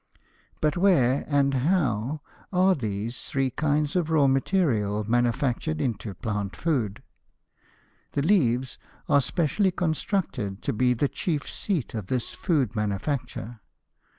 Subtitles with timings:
[0.61, 7.03] But where and how are these three kinds of raw material manufactured into plant food?
[8.13, 13.59] The leaves are specially constructed to be the chief seat of this food manufacture.